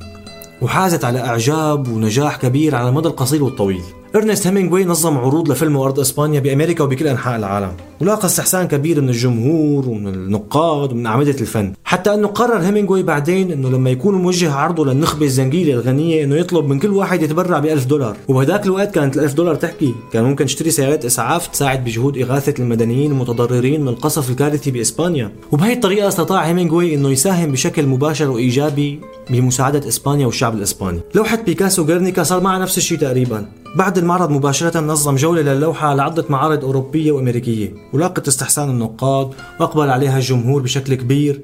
وحازت 0.63 1.05
على 1.05 1.19
إعجاب 1.19 1.89
ونجاح 1.89 2.37
كبير 2.37 2.75
على 2.75 2.89
المدى 2.89 3.09
القصير 3.09 3.45
والطويل. 3.45 3.83
إرنست 4.17 4.47
هيمينغوي 4.47 4.85
نظم 4.85 5.19
عروض 5.19 5.51
لفيلمه 5.51 5.85
أرض 5.85 6.01
إسبانيا 6.01 6.41
بأمريكا 6.41 6.85
وبكل 6.85 7.09
أنحاء 7.09 7.37
العالم. 7.37 7.73
ولاقى 8.01 8.27
استحسان 8.27 8.69
كبير 8.69 9.01
من 9.01 9.09
الجمهور 9.09 9.89
ومن 9.89 10.15
النقاد 10.15 10.93
ومن 10.93 11.07
أعمدة 11.07 11.31
الفن. 11.31 11.73
حتى 11.85 12.15
أنه 12.15 12.29
قرر 12.29 12.59
هيمينغوي 12.59 13.03
بعدين 13.03 13.53
أنه 13.53 13.69
لما 13.69 13.91
يكون 13.91 14.15
موجه 14.15 14.53
عرضه 14.53 14.87
للنخبة 14.87 15.27
الزنكيلة 15.27 15.73
الغنية 15.73 16.25
أنه 16.25 16.37
يطلب 16.37 16.69
من 16.69 16.79
كل 16.79 16.89
واحد 16.89 17.23
يتبرع 17.23 17.59
ب 17.59 17.67
1000 17.67 17.87
دولار. 17.87 18.17
وبهداك 18.29 18.67
الوقت 18.67 18.95
كانت 18.95 19.17
ال 19.17 19.21
1000 19.21 19.35
دولار 19.35 19.55
تحكي. 19.55 19.95
كان 20.13 20.25
ممكن 20.25 20.47
تشتري 20.47 20.71
سيارات 20.71 21.05
إسعاف 21.05 21.47
تساعد 21.47 21.85
بجهود 21.85 22.19
إغاثة 22.19 22.55
المدنيين 22.63 23.11
المتضررين 23.11 23.81
من 23.81 23.89
القصف 23.89 24.31
الكارثي 24.31 24.71
بإسبانيا. 24.71 25.33
وبهي 25.53 25.73
الطريقة 25.73 26.09
استطاع 26.09 26.47
هيمينغوي 26.47 26.95
أنه 26.95 27.11
يساهم 27.11 27.53
بشكل 27.53 27.87
مباشر 27.87 28.31
وإيجابي 28.31 29.01
بمساعدة 29.31 29.89
إسبانيا 29.89 30.27
والشعب 30.27 30.55
الإسباني. 30.55 31.01
لوحة 31.15 31.43
بيكاسو 31.47 31.85
غيرنيكا 31.85 32.23
صار 32.23 32.41
معها 32.41 32.59
نفس 32.59 32.79
الشيء 32.79 32.99
تقريبا. 32.99 33.62
بعد 33.77 33.99
المعرض 33.99 34.31
مباشرة 34.31 34.81
نظم 34.81 35.17
جولة 35.17 35.43
للوحة 35.43 35.89
على 35.89 36.03
عدة 36.03 36.25
معارض 36.29 36.65
أوروبية 36.65 37.13
وأمريكية 37.13 37.75
ولاقت 37.93 38.29
استحسان 38.29 38.71
النقاد 38.71 39.31
وأقبل 39.61 39.91
عليها 39.91 40.17
الجمهور 40.19 40.63
بشكل 40.63 40.95
كبير 40.95 41.41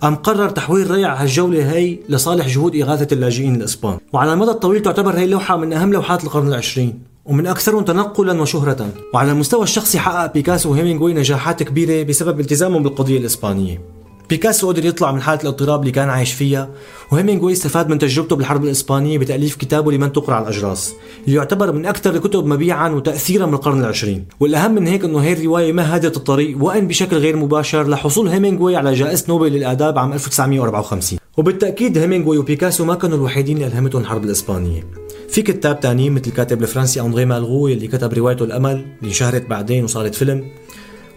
قام 0.00 0.14
قرر 0.14 0.48
تحويل 0.48 0.90
ريع 0.90 1.14
هالجولة 1.14 1.72
هي 1.72 1.98
لصالح 2.08 2.48
جهود 2.48 2.76
إغاثة 2.76 3.14
اللاجئين 3.14 3.54
الإسبان 3.54 3.98
وعلى 4.12 4.32
المدى 4.32 4.50
الطويل 4.50 4.82
تعتبر 4.82 5.18
هي 5.18 5.24
اللوحة 5.24 5.56
من 5.56 5.72
أهم 5.72 5.92
لوحات 5.92 6.24
القرن 6.24 6.48
العشرين 6.48 7.02
ومن 7.24 7.46
أكثرهم 7.46 7.84
تنقلا 7.84 8.42
وشهرة. 8.42 8.88
وعلى 9.14 9.32
المستوى 9.32 9.62
الشخصي 9.62 9.98
حقق 9.98 10.32
بيكاسو 10.32 10.70
وهيمينغوي 10.70 11.14
نجاحات 11.14 11.62
كبيرة 11.62 12.02
بسبب 12.02 12.40
التزامهم 12.40 12.82
بالقضية 12.82 13.18
الإسبانية. 13.18 13.99
بيكاسو 14.30 14.68
قدر 14.68 14.84
يطلع 14.84 15.12
من 15.12 15.20
حالة 15.20 15.42
الاضطراب 15.42 15.80
اللي 15.80 15.92
كان 15.92 16.08
عايش 16.08 16.32
فيها 16.32 16.70
وهيمينغوي 17.12 17.52
استفاد 17.52 17.88
من 17.88 17.98
تجربته 17.98 18.36
بالحرب 18.36 18.64
الإسبانية 18.64 19.18
بتأليف 19.18 19.56
كتابه 19.56 19.92
لمن 19.92 20.12
تقرع 20.12 20.38
الأجراس 20.38 20.94
اللي 21.26 21.36
يعتبر 21.36 21.72
من 21.72 21.86
أكثر 21.86 22.14
الكتب 22.14 22.46
مبيعا 22.46 22.88
وتأثيرا 22.88 23.46
من 23.46 23.54
القرن 23.54 23.80
العشرين. 23.80 24.24
والأهم 24.40 24.74
من 24.74 24.86
هيك 24.86 25.04
أنه 25.04 25.18
هي 25.18 25.32
الرواية 25.32 25.72
مهدت 25.72 26.16
الطريق 26.16 26.64
وإن 26.64 26.88
بشكل 26.88 27.16
غير 27.16 27.36
مباشر 27.36 27.88
لحصول 27.88 28.28
هيمينغوي 28.28 28.76
على 28.76 28.94
جائزة 28.94 29.24
نوبل 29.28 29.52
للآداب 29.52 29.98
عام 29.98 30.12
1954 30.12 31.18
وبالتأكيد 31.36 31.98
هيمينغوي 31.98 32.38
وبيكاسو 32.38 32.84
ما 32.84 32.94
كانوا 32.94 33.16
الوحيدين 33.16 33.56
اللي 33.56 33.66
ألهمتهم 33.66 34.02
الحرب 34.02 34.24
الإسبانية. 34.24 34.86
في 35.28 35.42
كتاب 35.42 35.80
تانيين 35.80 36.12
مثل 36.12 36.24
الكاتب 36.26 36.62
الفرنسي 36.62 37.00
أندري 37.00 37.24
مالرو 37.24 37.68
اللي 37.68 37.86
كتب 37.86 38.14
روايته 38.14 38.44
الأمل 38.44 38.70
اللي 38.70 39.08
انشهرت 39.08 39.46
بعدين 39.46 39.84
وصارت 39.84 40.14
فيلم 40.14 40.44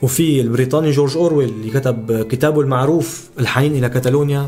وفي 0.03 0.41
البريطاني 0.41 0.91
جورج 0.91 1.17
أورويل 1.17 1.49
اللي 1.49 1.69
كتب 1.69 2.27
كتابه 2.27 2.61
المعروف 2.61 3.29
الحنين 3.39 3.75
إلى 3.75 3.89
كتالونيا 3.89 4.47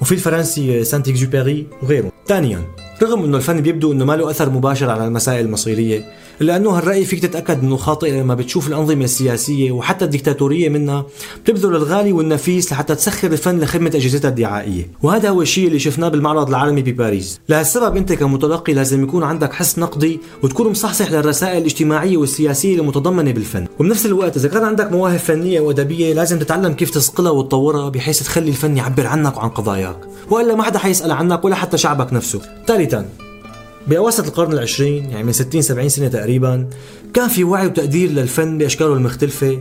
وفي 0.00 0.12
الفرنسي 0.12 0.84
سانت 0.84 1.08
اكزوبيري 1.08 1.66
وغيره. 1.82 2.12
ثانيا 2.26 2.62
رغم 3.02 3.24
إنه 3.24 3.36
الفن 3.36 3.60
بيبدو 3.60 3.92
إنه 3.92 4.04
ما 4.04 4.16
له 4.16 4.30
أثر 4.30 4.50
مباشر 4.50 4.90
على 4.90 5.06
المسائل 5.06 5.46
المصيرية 5.46 6.04
الا 6.42 6.56
انه 6.56 6.70
هالرأي 6.70 7.04
فيك 7.04 7.22
تتأكد 7.22 7.62
إنه 7.62 7.76
خاطئ 7.76 8.10
لما 8.10 8.34
بتشوف 8.34 8.68
الأنظمة 8.68 9.04
السياسية 9.04 9.72
وحتى 9.72 10.04
الدكتاتورية 10.04 10.68
منها 10.68 11.06
بتبذل 11.44 11.76
الغالي 11.76 12.12
والنفيس 12.12 12.72
لحتى 12.72 12.94
تسخر 12.94 13.32
الفن 13.32 13.60
لخدمة 13.60 13.88
أجهزتها 13.94 14.28
الدعائية. 14.28 14.90
وهذا 15.02 15.28
هو 15.28 15.42
الشيء 15.42 15.66
اللي 15.66 15.78
شفناه 15.78 16.08
بالمعرض 16.08 16.48
العالمي 16.48 16.82
بباريس 16.82 17.40
لهالسبب 17.48 17.96
أنت 17.96 18.12
كمتلقي 18.12 18.72
لازم 18.72 19.02
يكون 19.02 19.22
عندك 19.22 19.52
حس 19.52 19.78
نقدي 19.78 20.20
وتكون 20.42 20.68
مصحصح 20.68 21.12
للرسائل 21.12 21.58
الاجتماعية 21.58 22.16
والسياسية 22.16 22.80
المتضمنة 22.80 23.32
بالفن. 23.32 23.66
وبنفس 23.78 24.06
الوقت 24.06 24.36
إذا 24.36 24.48
كان 24.48 24.64
عندك 24.64 24.92
مواهب 24.92 25.18
فنية 25.18 25.60
وأدبية 25.60 26.14
لازم 26.14 26.38
تتعلم 26.38 26.72
كيف 26.72 26.90
تصقلها 26.90 27.32
وتطورها 27.32 27.88
بحيث 27.88 28.22
تخلي 28.22 28.48
الفن 28.48 28.76
يعبر 28.76 29.06
عنك 29.06 29.36
وعن 29.36 29.48
قضاياك. 29.48 29.98
وإلا 30.30 30.54
ما 30.54 30.62
حدا 30.62 30.78
حيسأل 30.78 31.10
عنك 31.10 31.44
ولا 31.44 31.54
حتى 31.54 31.78
شعبك 31.78 32.12
نفسه. 32.12 32.40
ثالثا 32.66 33.08
بأواسط 33.86 34.26
القرن 34.26 34.52
العشرين 34.52 35.10
يعني 35.10 35.24
من 35.24 35.32
60 35.32 35.62
70 35.62 35.88
سنة 35.88 36.08
تقريبا 36.08 36.68
كان 37.14 37.28
في 37.28 37.44
وعي 37.44 37.66
وتقدير 37.66 38.10
للفن 38.10 38.58
بأشكاله 38.58 38.92
المختلفة 38.92 39.60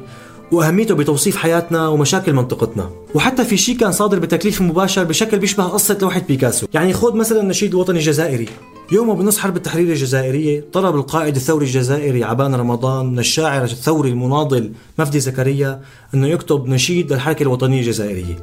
وأهميته 0.52 0.96
بتوصيف 0.96 1.36
حياتنا 1.36 1.88
ومشاكل 1.88 2.34
منطقتنا. 2.34 2.90
وحتى 3.14 3.46
في 3.46 3.58
شيء 3.58 3.78
كان 3.78 3.92
صادر 3.92 4.20
بتكليف 4.20 4.62
مباشر 4.62 5.04
بشكل 5.04 5.40
بيشبه 5.40 5.64
قصة 5.64 5.98
لوحة 6.02 6.22
بيكاسو. 6.28 6.68
يعني 6.74 6.94
خذ 6.94 7.16
مثلا 7.16 7.42
النشيد 7.42 7.74
الوطني 7.74 8.00
الجزائري. 8.00 8.48
يوم 8.92 9.14
بنص 9.14 9.38
حرب 9.38 9.58
التحرير 9.58 9.90
الجزائرية 9.90 10.66
طلب 10.74 10.96
القائد 10.96 11.36
الثوري 11.36 11.66
الجزائري 11.66 12.24
عبان 12.24 12.56
رمضان 12.56 13.06
من 13.06 13.20
الشاعر 13.20 13.64
الثوري 13.64 14.10
المناضل 14.10 14.72
مفدي 15.00 15.20
زكريا 15.20 15.82
أنه 16.14 16.28
يكتب 16.28 16.68
نشيد 16.68 17.14
للحركة 17.14 17.44
الوطنية 17.44 17.80
الجزائرية. 17.80 18.36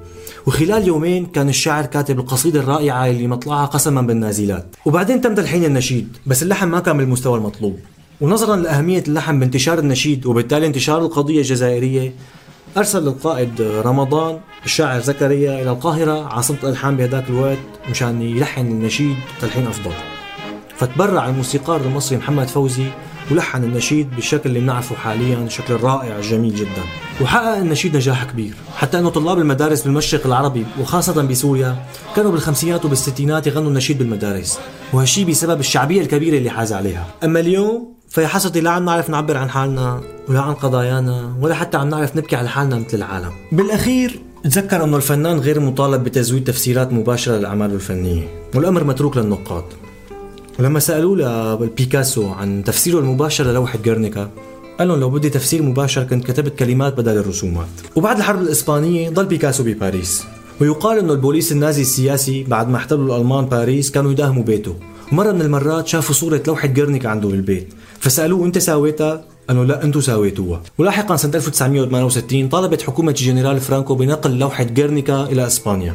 وخلال 0.47 0.89
يومين 0.89 1.27
كان 1.27 1.49
الشاعر 1.49 1.87
كاتب 1.87 2.19
القصيدة 2.19 2.61
الرائعة 2.61 3.11
اللي 3.11 3.27
مطلعها 3.27 3.67
قسما 3.67 4.03
بالنازلات. 4.03 4.67
وبعدين 4.87 5.21
تم 5.21 5.35
تلحين 5.35 5.65
النشيد 5.65 6.17
بس 6.27 6.43
اللحن 6.43 6.69
ما 6.69 6.81
كان 6.81 6.97
بالمستوى 6.97 7.39
المطلوب. 7.39 7.79
ونظرا 8.21 8.57
لأهمية 8.57 9.05
اللحن 9.09 9.41
بانتشار 9.41 9.79
النشيد 9.79 10.27
وبالتالي 10.27 10.67
انتشار 10.67 11.03
القضية 11.03 11.39
الجزائرية 11.39 12.13
أرسل 12.77 13.09
القائد 13.09 13.63
رمضان 13.63 14.41
الشاعر 14.65 15.01
زكريا 15.01 15.63
إلى 15.63 15.71
القاهرة 15.71 16.35
عاصمة 16.35 16.57
الألحان 16.63 16.97
بهذاك 16.97 17.31
الوقت 17.31 17.59
مشان 17.91 18.23
يلحن 18.23 18.67
النشيد 18.67 19.17
تلحين 19.41 19.67
أفضل. 19.67 19.93
فتبرع 20.77 21.29
الموسيقار 21.29 21.81
المصري 21.81 22.19
محمد 22.19 22.49
فوزي 22.49 22.87
ولحن 23.31 23.65
النشيد 23.65 24.11
بالشكل 24.11 24.49
اللي 24.49 24.61
بنعرفه 24.61 24.97
حاليا 24.97 25.39
الشكل 25.39 25.75
الرائع 25.75 26.17
الجميل 26.17 26.55
جدا. 26.55 26.83
وحقق 27.21 27.57
النشيد 27.57 27.97
نجاح 27.97 28.25
كبير 28.25 28.55
حتى 28.77 28.99
إنه 28.99 29.11
طلاب 29.11 29.39
المدارس 29.39 29.83
بالمشرق 29.83 30.27
العربي 30.27 30.67
وخاصة 30.81 31.23
بسوريا 31.23 31.77
كانوا 32.17 32.31
بالخمسينات 32.31 32.85
وبالستينات 32.85 33.47
يغنوا 33.47 33.69
النشيد 33.69 33.99
بالمدارس 33.99 34.59
وهالشي 34.93 35.25
بسبب 35.25 35.61
الشعبية 35.61 36.01
الكبيرة 36.01 36.39
اللي 36.39 36.51
حاز 36.51 36.73
عليها. 36.73 37.07
أما 37.25 37.41
اليوم 37.41 37.98
فيا 38.09 38.27
حسرتي 38.27 38.61
لا 38.61 38.71
عم 38.71 38.85
نعرف 38.85 39.11
نعبر 39.11 39.37
عن 39.37 39.51
حالنا 39.51 40.01
ولا 40.29 40.41
عن 40.41 40.55
قضايانا 40.55 41.35
ولا 41.41 41.55
حتى 41.55 41.77
عم 41.77 41.89
نعرف 41.89 42.17
نبكي 42.17 42.37
على 42.37 42.49
حالنا 42.49 42.79
مثل 42.79 42.97
العالم. 42.97 43.33
بالأخير 43.53 44.21
تذكر 44.45 44.85
انه 44.85 44.97
الفنان 44.97 45.39
غير 45.39 45.61
مطالب 45.61 46.05
بتزويد 46.05 46.45
تفسيرات 46.45 46.93
مباشرة 46.93 47.37
لأعماله 47.37 47.75
الفنية 47.75 48.23
والأمر 48.55 48.85
متروك 48.85 49.17
للنقاد. 49.17 49.65
ولما 50.59 50.81
سألوه 50.81 51.17
لبيكاسو 51.61 52.29
عن 52.29 52.65
تفسيره 52.65 52.99
المباشر 52.99 53.45
للوحة 53.45 53.79
جيرنيكا 53.79 54.31
قال 54.79 54.89
لهم 54.89 55.01
لو 55.01 55.11
بدي 55.11 55.31
تفسير 55.31 55.63
مباشر 55.63 56.05
كنت 56.05 56.25
كتبت 56.25 56.59
كلمات 56.59 56.97
بدل 56.97 57.17
الرسومات. 57.17 57.69
وبعد 57.97 58.17
الحرب 58.17 58.43
الإسبانية 58.43 59.11
ضل 59.11 59.27
بيكاسو 59.27 59.63
بباريس 59.65 60.25
ويقال 60.61 60.99
إنه 60.99 61.13
البوليس 61.13 61.53
النازي 61.53 61.83
السياسي 61.83 62.45
بعد 62.45 62.69
ما 62.69 62.77
احتلوا 62.77 63.17
الألمان 63.17 63.45
باريس 63.45 63.91
كانوا 63.91 64.13
يداهموا 64.13 64.43
بيته. 64.43 64.75
مرة 65.13 65.33
من 65.33 65.43
المرات 65.43 65.87
شافوا 65.87 66.15
صورة 66.15 66.43
لوحة 66.47 66.69
جيرنيكا 66.69 67.09
عنده 67.09 67.29
بالبيت 67.29 67.75
فسألوه 68.01 68.47
أنت 68.47 68.59
ساويتها؟ 68.59 69.25
قالوا 69.49 69.65
لا 69.65 69.85
أنتم 69.85 70.01
ساويتوها. 70.01 70.63
ولاحقا 70.79 71.17
سنة 71.17 71.35
1968 71.35 72.49
طالبت 72.49 72.83
حكومة 72.83 73.11
الجنرال 73.11 73.61
فرانكو 73.61 73.95
بنقل 73.95 74.39
لوحة 74.39 74.65
جيرنيكا 74.65 75.23
إلى 75.23 75.47
إسبانيا 75.47 75.95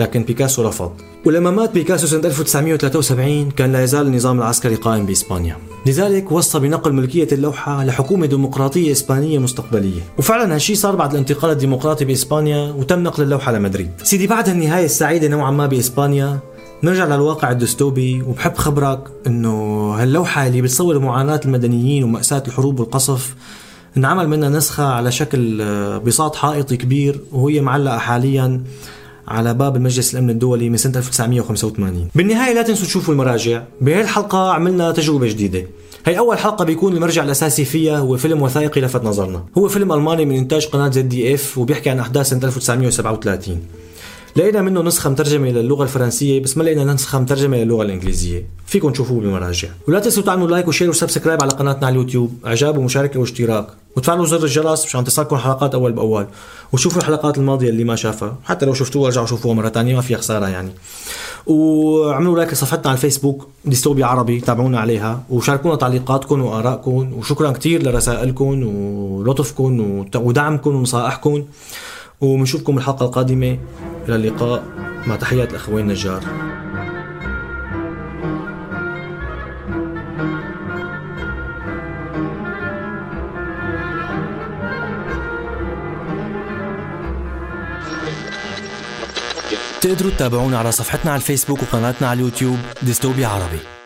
لكن 0.00 0.22
بيكاسو 0.22 0.68
رفض. 0.68 0.92
ولما 1.26 1.50
مات 1.50 1.74
بيكاسو 1.74 2.06
سنة 2.06 2.20
1973 2.20 3.50
كان 3.50 3.72
لا 3.72 3.82
يزال 3.82 4.06
النظام 4.06 4.38
العسكري 4.38 4.74
قائم 4.74 5.06
بإسبانيا. 5.06 5.56
لذلك 5.86 6.32
وصى 6.32 6.58
بنقل 6.58 6.92
ملكية 6.92 7.28
اللوحة 7.32 7.84
لحكومة 7.84 8.26
ديمقراطية 8.26 8.92
إسبانية 8.92 9.38
مستقبلية. 9.38 10.00
وفعلا 10.18 10.54
هالشي 10.54 10.74
صار 10.74 10.96
بعد 10.96 11.12
الانتقال 11.12 11.50
الديمقراطي 11.50 12.04
بإسبانيا 12.04 12.70
وتم 12.70 13.02
نقل 13.02 13.22
اللوحة 13.22 13.52
لمدريد. 13.52 13.90
سيدي 14.02 14.26
بعد 14.26 14.48
النهاية 14.48 14.84
السعيدة 14.84 15.28
نوعا 15.28 15.50
ما 15.50 15.66
بإسبانيا 15.66 16.38
نرجع 16.84 17.04
للواقع 17.04 17.50
الدستوبي 17.50 18.22
وبحب 18.22 18.54
خبرك 18.54 19.00
إنه 19.26 19.54
هاللوحة 19.94 20.46
اللي 20.46 20.62
بتصور 20.62 20.98
معاناة 20.98 21.40
المدنيين 21.44 22.04
ومأساة 22.04 22.42
الحروب 22.48 22.80
والقصف 22.80 23.34
انعمل 23.96 24.28
منها 24.28 24.48
نسخة 24.48 24.84
على 24.84 25.12
شكل 25.12 25.62
آه، 25.62 25.98
بساط 25.98 26.36
حائطي 26.36 26.76
كبير 26.76 27.20
وهي 27.32 27.60
معلقة 27.60 27.98
حاليا 27.98 28.62
على 29.28 29.54
باب 29.54 29.76
المجلس 29.76 30.14
الأمن 30.14 30.30
الدولي 30.30 30.70
من 30.70 30.76
سنة 30.76 30.96
1985 30.96 32.08
بالنهاية 32.14 32.54
لا 32.54 32.62
تنسوا 32.62 32.86
تشوفوا 32.86 33.14
المراجع. 33.14 33.62
بهي 33.80 34.00
الحلقة 34.00 34.52
عملنا 34.52 34.92
تجربة 34.92 35.28
جديدة. 35.28 35.66
هي 36.06 36.18
أول 36.18 36.38
حلقة 36.38 36.64
بيكون 36.64 36.92
المرجع 36.92 37.24
الأساسي 37.24 37.64
فيها 37.64 37.98
هو 37.98 38.16
فيلم 38.16 38.42
وثائقي 38.42 38.80
لفت 38.80 39.04
نظرنا. 39.04 39.44
هو 39.58 39.68
فيلم 39.68 39.92
ألماني 39.92 40.24
من 40.24 40.36
إنتاج 40.36 40.66
قناة 40.66 40.90
ZDF 40.90 41.58
وبيحكي 41.58 41.90
عن 41.90 41.98
أحداث 41.98 42.28
سنة 42.28 42.44
1937 42.44 43.60
لقينا 44.36 44.62
منه 44.62 44.82
نسخة 44.82 45.10
مترجمة 45.10 45.48
للغة 45.48 45.82
الفرنسية 45.82 46.40
بس 46.40 46.56
ما 46.56 46.62
لقينا 46.62 46.84
نسخة 46.84 47.18
مترجمة 47.18 47.56
للغة 47.56 47.82
الإنجليزية. 47.82 48.46
فيكم 48.66 48.92
تشوفوه 48.92 49.20
بالمراجع. 49.20 49.68
ولا 49.88 50.00
تنسوا 50.00 50.22
تعملوا 50.22 50.48
like 50.48 50.68
و 50.68 50.72
share 50.72 50.90
و 50.90 50.95
subscribe 50.95 51.42
على 51.42 51.50
قناتنا 51.50 51.86
على 51.86 51.92
اليوتيوب. 51.92 52.32
إعجاب 52.46 52.78
ومشاركة 52.78 53.20
واشتراك. 53.20 53.66
وتفعلوا 53.96 54.26
زر 54.26 54.44
الجرس 54.44 54.84
مشان 54.84 55.04
تصلكم 55.04 55.36
الحلقات 55.36 55.74
أول 55.74 55.92
بأول. 55.92 56.26
وشوفوا 56.72 57.00
الحلقات 57.00 57.38
الماضية 57.38 57.68
اللي 57.68 57.84
ما 57.84 57.96
شافها. 57.96 58.38
حتى 58.44 58.66
لو 58.66 58.74
شفتوها 58.74 59.08
رجعوا 59.08 59.26
شوفوها 59.26 59.54
مرة 59.54 59.68
ثانية 59.68 59.94
ما 59.94 60.00
فيها 60.00 60.18
خسارة 60.18 60.48
يعني. 60.48 60.70
وعملوا 61.46 62.36
لايك 62.36 62.52
لصفحتنا 62.52 62.88
على 62.88 62.96
الفيسبوك 62.96 63.48
ديستوبيا 63.64 64.06
عربي 64.06 64.40
تابعونا 64.40 64.80
عليها. 64.80 65.22
وشاركونا 65.30 65.76
تعليقاتكم 65.76 66.42
وآرائكم 66.42 67.12
وشكرا 67.12 67.50
كثير 67.50 67.82
لرسائلكم 67.82 68.66
ولطفكم 68.66 70.04
ودعمكم 70.14 70.76
ونصائحكم 70.76 71.44
وبنشوفكم 72.22 72.78
الحلقة 72.78 73.06
القادمة. 73.06 73.58
إلى 74.08 74.16
اللقاء 74.16 74.64
مع 75.06 75.16
تحيات 75.16 75.50
الأخوين 75.50 75.86
نجار. 75.86 76.22
تقدروا 89.80 90.10
تتابعونا 90.10 90.58
على 90.58 90.72
صفحتنا 90.72 91.10
على 91.10 91.20
الفيسبوك 91.20 91.62
وقناتنا 91.62 92.08
على 92.08 92.20
اليوتيوب 92.20 92.58
ديستوبيا 92.82 93.28
عربي. 93.28 93.81